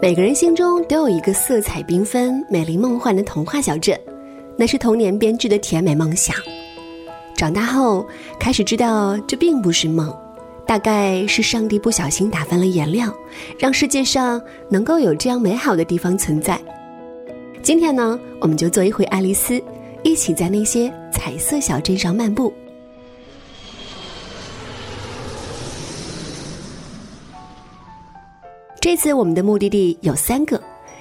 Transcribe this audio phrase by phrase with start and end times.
[0.00, 3.98] 每个人心中都有一个色彩缤纷、美丽梦幻的童话小镇，
[4.56, 6.36] 那是童年编织的甜美梦想。
[7.36, 8.06] 长大后
[8.38, 10.16] 开始知道这并不是梦，
[10.64, 13.12] 大概是上帝不小心打翻了颜料，
[13.58, 16.60] 让世界上能够有这样美好的地方存在。
[17.60, 19.60] 今天呢，我们就做一回爱丽丝，
[20.04, 22.54] 一起在那些彩色小镇上漫步。
[28.90, 30.58] 这次我们的目的地有三个：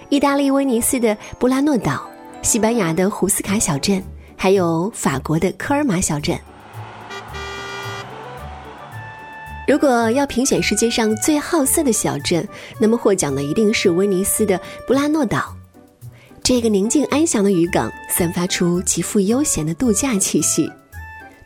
[0.10, 2.06] 意大利威尼斯的布拉诺岛、
[2.42, 4.04] 西班牙的胡斯卡小镇，
[4.36, 6.38] 还有法国的科尔马小镇。
[9.66, 12.46] 如果要评选世界上最好色的小镇，
[12.78, 15.56] 那么获奖的一定是威尼斯的布拉诺岛。
[16.44, 20.70] 这个宁静安详的渔港散发出极富悠闲的度假气息，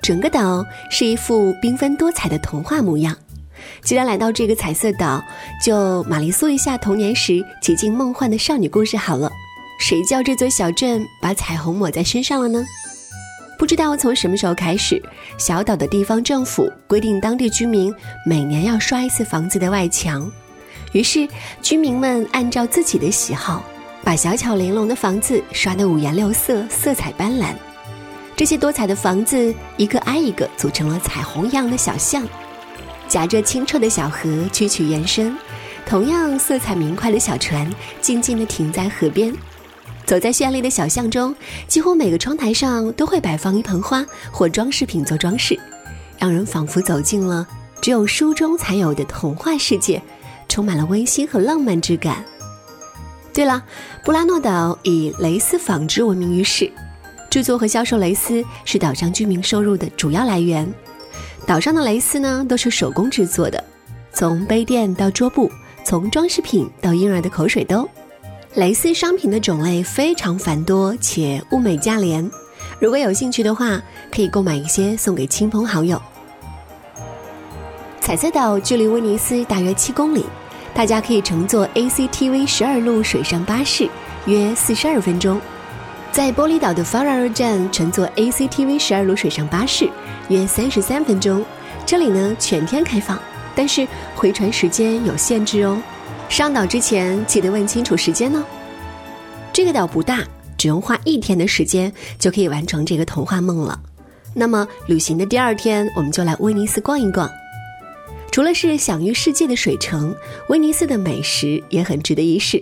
[0.01, 3.15] 整个岛是一幅缤纷多彩的童话模样。
[3.83, 5.23] 既然来到这个彩色岛，
[5.63, 9.31] 就玛丽苏一下童年时极尽梦幻的少女故事好了。
[9.79, 12.63] 谁叫这座小镇把彩虹抹在身上了呢？
[13.57, 15.01] 不知道从什么时候开始，
[15.37, 17.93] 小岛的地方政府规定当地居民
[18.25, 20.31] 每年要刷一次房子的外墙。
[20.93, 21.27] 于是
[21.61, 23.63] 居民们按照自己的喜好，
[24.03, 27.53] 把小巧玲珑的房子刷得五颜六色、色彩斑斓。
[28.35, 32.23] 这些多彩的房子一个挨一个组成了彩虹一样的小巷。
[33.11, 35.37] 夹着清澈的小河曲曲延伸，
[35.85, 39.35] 同样色彩明快的小船静静地停在河边。
[40.05, 41.35] 走在绚丽的小巷中，
[41.67, 45.59] 几乎每个窗台上都会摆放一盆花或装饰品做装饰，
[46.17, 47.45] 让人仿佛走进了
[47.81, 50.01] 只有书中才有的童话世界，
[50.47, 52.23] 充满了温馨和浪漫之感。
[53.33, 53.61] 对了，
[54.05, 56.71] 布拉诺岛以蕾丝纺织闻名于世，
[57.29, 60.65] 制作和销售蕾丝是岛上居民收入的主要来源。
[61.47, 63.61] 岛上的蕾丝呢，都是手工制作的，
[64.13, 65.51] 从杯垫到桌布，
[65.83, 67.89] 从装饰品到婴儿的口水兜，
[68.55, 72.29] 蕾丝商品的种类非常繁多且物美价廉。
[72.79, 73.81] 如果有兴趣的话，
[74.13, 76.01] 可以购买一些送给亲朋好友。
[77.99, 80.25] 彩色岛距离威尼斯大约七公里，
[80.73, 83.89] 大家可以乘坐 ACTV 十二路水上巴士，
[84.25, 85.39] 约四十二分钟。
[86.11, 89.89] 在玻璃岛的法拉尔站乘坐 ACTV 十二路水上巴士，
[90.27, 91.41] 约三十三分钟。
[91.85, 93.17] 这里呢全天开放，
[93.55, 95.81] 但是回船时间有限制哦。
[96.27, 98.43] 上岛之前记得问清楚时间哦。
[99.53, 100.21] 这个岛不大，
[100.57, 103.79] 只用花一天的时间就可以完成这个童话梦了。
[104.33, 107.29] 那么旅行的第二天，我们就来威尼斯逛一逛。
[108.33, 110.13] 除了是享誉世界的水城，
[110.49, 112.61] 威尼斯的美食也很值得一试。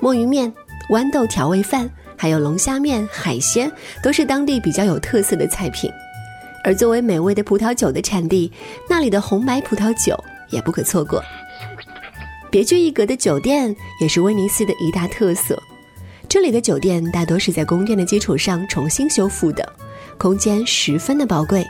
[0.00, 0.50] 墨鱼面、
[0.88, 1.90] 豌豆调味饭。
[2.22, 3.68] 还有龙虾面、海鲜
[4.00, 5.90] 都是当地比较有特色的菜品，
[6.62, 8.52] 而作为美味的葡萄酒的产地，
[8.88, 10.16] 那里的红白葡萄酒
[10.48, 11.20] 也不可错过。
[12.48, 15.60] 别具一格的酒店也是威尼斯的一大特色，
[16.28, 19.68] 这里的酒店大多是在宫殿的基础上重新修复的，
[20.16, 21.66] 空间十分的宝贵，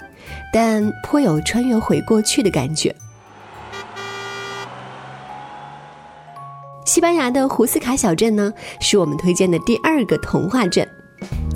[0.53, 2.95] 但颇有穿越回过去的感觉。
[6.93, 10.87] 西班牙的胡斯卡小镇呢，是我们推荐的第二个童话镇。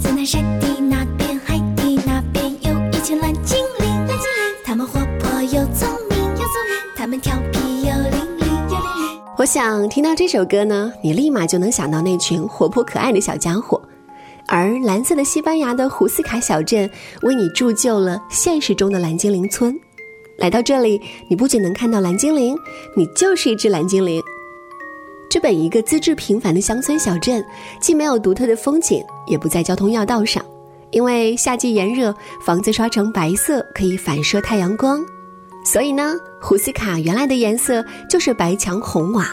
[0.01, 3.87] 在那山的那边，海的那边，有一群蓝精灵。
[3.87, 6.19] 蓝精灵，他们活泼又聪明，
[6.97, 9.35] 他们调皮又伶俐，又伶俐。
[9.37, 13.79] 我想听到这首歌呢，你立马就能想到那群活泼可爱的小家伙。
[14.49, 16.91] 而蓝色的西班牙的胡斯卡小镇，
[17.21, 19.79] 为你铸就了现实中的蓝精灵村。
[20.39, 20.99] 来到这里，
[21.29, 22.57] 你不仅能看到蓝精灵，
[22.97, 24.23] 你就是一只蓝精灵。
[25.29, 27.45] 这本一个资质平凡的乡村小镇，
[27.81, 30.45] 既没有独特的风景，也不在交通要道上。
[30.93, 35.05] 因为夏季炎热，房子刷成白色可以反射太阳光，
[35.65, 39.27] 所以呢，胡斯卡原来的颜色就是白墙红瓦。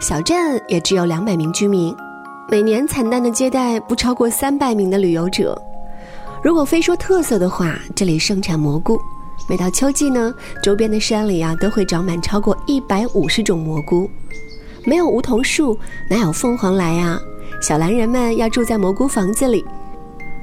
[0.00, 1.94] 小镇也只有两百名居民，
[2.50, 5.56] 每年惨淡的接待不超过三百名的旅游者。
[6.42, 8.98] 如果非说特色的话，这里盛产蘑菇。
[9.48, 14.10] 每到秋季呢，周边的山里啊都会长满超过一百五十种蘑菇。
[14.84, 15.78] 没有梧桐树，
[16.08, 17.20] 哪有凤凰来啊？
[17.60, 19.64] 小蓝人们要住在蘑菇房子里。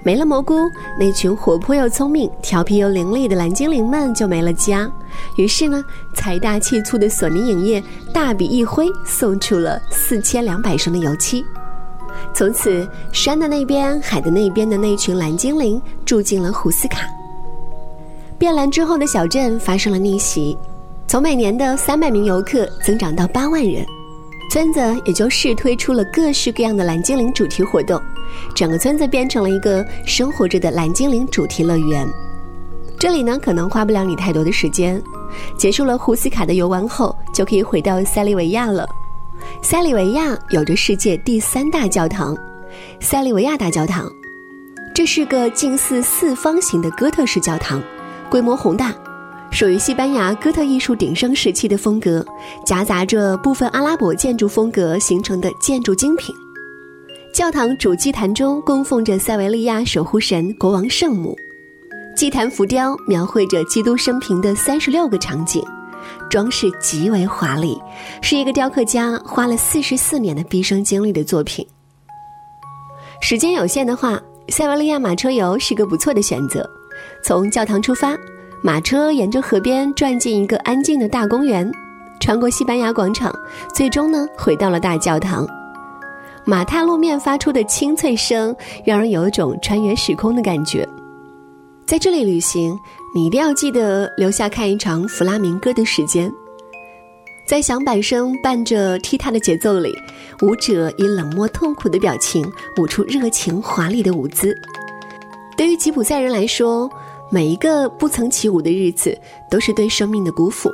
[0.03, 4.89] 没了蘑菇，那群活泼又聪明、调皮又伶俐的蓝精灵们就没了家。
[5.35, 11.43] 于是呢，财大气粗的索尼影业大笔一挥，送出了四千两百升的油漆。
[12.33, 17.01] 从此，山的那边、海的那边的那群蓝精灵住进了胡斯卡。
[18.37, 20.57] 变蓝之后的小镇发生了逆袭，
[21.07, 23.85] 从每年的三百名游客增长到八万人。
[24.57, 28.01] 村子也就试推出了各式各样的蓝精灵主题活动，
[28.55, 32.09] 整个村子变成了一个生活着的蓝精灵主题乐园。
[32.97, 34.99] 这里呢，可能花不了你太多的时间。
[35.59, 38.89] 结束了胡斯卡的游玩后，就可以回到塞利维亚了。
[39.61, 42.35] 塞利维亚有着世界第三大教堂——
[42.99, 44.11] 塞利维亚大教堂，
[44.91, 47.79] 这是个近似四方形的哥特式教堂，
[48.27, 48.91] 规模宏大。
[49.49, 52.23] 属于西班牙哥特艺术鼎盛时期的风格，
[52.65, 56.35] 夹杂着部分阿拉伯建筑风格形成的建筑精品。
[57.33, 61.35] 教堂主祭坛中供奉着塞维利亚守护神国王圣母，
[62.15, 65.63] 祭坛浮雕描绘着基督生平的三十六个场景，
[66.29, 67.79] 装饰极为华丽，
[68.21, 71.65] 是一个雕刻家花了四十四年的毕生精力的作品。
[73.21, 76.69] 时间有限的话，塞维利亚马车游是个不错的选择，
[77.23, 78.15] 从教堂出发。
[78.61, 81.71] 马车沿着河边转进一个安静的大公园，
[82.19, 83.33] 穿过西班牙广场，
[83.73, 85.47] 最终呢回到了大教堂。
[86.43, 88.55] 马踏路面发出的清脆声，
[88.85, 90.87] 让人有一种穿越时空的感觉。
[91.85, 92.77] 在这里旅行，
[93.13, 96.31] 你一定要记得留下看一场弗拉明戈的时间。
[97.45, 99.95] 在响板声伴着踢踏的节奏里，
[100.41, 104.53] 舞者以冷漠痛苦的表情舞出热情华丽的舞姿。
[105.55, 106.89] 对于吉普赛人来说，
[107.29, 109.17] 每一个不曾起舞的日子，
[109.49, 110.71] 都是对生命的辜负。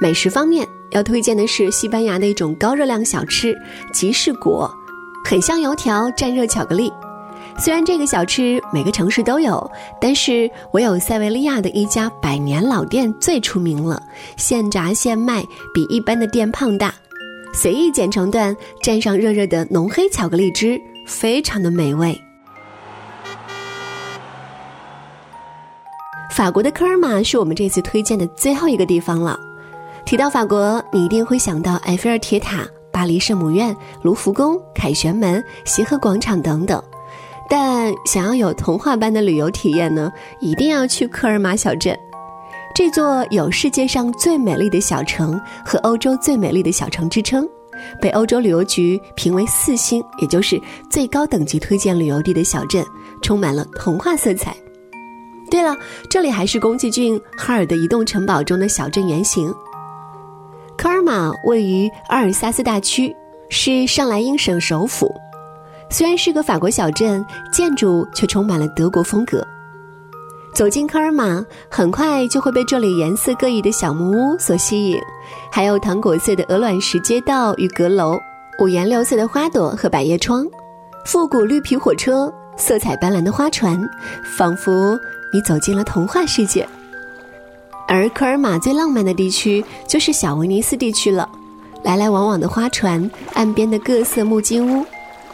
[0.00, 3.56] 美食方面，要推荐的是西班牙的一种高热量小吃——
[3.94, 4.70] 吉士果，
[5.24, 6.92] 很像油条蘸热巧克力。
[7.58, 14.02] 虽然这个小吃每个城市都有，但是唯有塞维利亚的一家百年老店最出名了，
[14.36, 15.42] 现炸现卖，
[15.72, 16.92] 比一般的店胖大，
[17.54, 22.20] 随意剪成段，蘸上热热的浓黑巧克力汁，非常的美味。
[26.36, 29.40] 法国的科尔玛是我们这次推荐的最后一个地方了。
[30.04, 36.82] 提到法国，你一定会想到埃菲尔铁塔、巴黎圣母院、卢浮宫、凯旋门、协和广场等等。
[37.48, 41.98] 但想要有童话般的旅游体验呢，一定要去科尔玛小镇。
[42.74, 47.48] 这座有世界上最美丽的小城和欧洲最美丽的小城之称，
[47.98, 50.60] 被欧洲旅游局评为四星，也就是
[50.90, 52.84] 最高等级推荐旅游地的小镇，
[53.22, 54.54] 充满了童话色彩。
[55.50, 55.76] 对了，
[56.10, 59.54] 这里还是宫崎骏《哈尔的移动城堡》中的小镇原型。
[60.76, 63.14] 科尔玛位于阿尔萨斯大区，
[63.48, 65.14] 是上莱茵省首府。
[65.88, 69.46] 虽然是个法国小镇，建筑却充满了德国风格。
[70.52, 74.98] 走进科尔玛，很快就会被这里颜色各异的小木屋所吸引，
[75.52, 78.18] 还有糖果色的鹅卵石街道与阁楼，
[78.58, 80.46] 五颜六色的花朵和百叶窗，
[81.04, 83.80] 复古绿皮火车，色彩斑斓的花船，
[84.36, 84.98] 仿佛。
[85.32, 86.66] 你走进了童话世界，
[87.88, 91.28] 而科尔玛最浪漫的地区就是小威尼斯地区了。
[91.82, 94.84] 来来往往的花船，岸边的各色木金屋，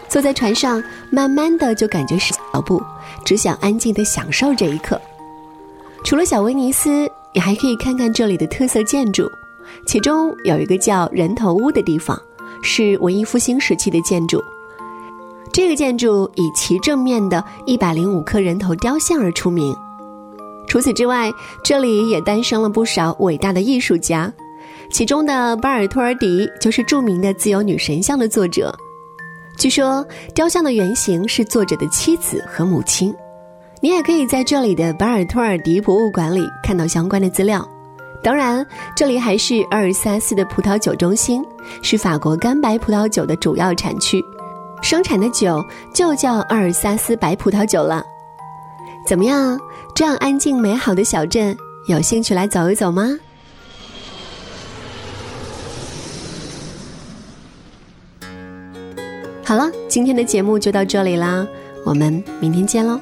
[0.08, 2.82] 坐在船上，慢慢的就感觉是脚步，
[3.24, 5.00] 只想安静的享受这一刻。
[6.04, 9.30] 除了小威尼斯，你还可以看看这里的特色建筑，
[9.86, 12.20] 其中有一个叫人头屋的地方，
[12.62, 14.42] 是文艺复兴时期的建筑。
[15.52, 19.76] 这个建筑以其正面的一百零五颗人头雕像而出名。
[20.66, 21.30] 除此之外，
[21.62, 24.32] 这里也诞生了不少伟大的艺术家，
[24.90, 28.74] 其中的巴尔托尔迪就是著名的自由女神像的作者。
[29.58, 33.14] 据说，雕像的原型是作者的妻子和母亲。
[33.82, 37.68] 你也可以在这里的巴尔托尔迪博物馆里看到相关的资料。
[38.22, 38.66] 当然，
[38.96, 41.44] 这里还是阿尔萨斯的葡萄酒中心，
[41.82, 44.24] 是法国干白葡萄酒的主要产区。
[44.82, 48.04] 生产的酒就叫阿尔萨斯白葡萄酒了。
[49.06, 49.58] 怎么样？
[49.94, 53.18] 这样安静美好的小镇，有兴趣来走一走吗？
[59.44, 61.46] 好了，今天的节目就到这里啦，
[61.84, 62.98] 我们明天见喽。